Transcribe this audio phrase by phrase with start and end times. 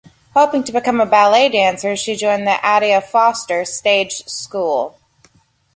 [0.35, 4.97] Hoping to become a ballet dancer she joined the Aida Foster stage school.